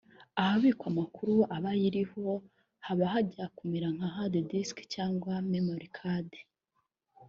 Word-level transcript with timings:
ahabikwa 0.41 0.85
amakuru 0.91 1.35
aba 1.55 1.69
ayiriho 1.75 2.25
haba 2.85 3.05
hajya 3.13 3.45
kumera 3.57 3.87
nka’ 3.95 4.07
hard 4.15 4.33
disk’ 4.51 4.77
cyangwa 4.93 5.33
‘memory 5.51 5.89
card’ 5.97 6.31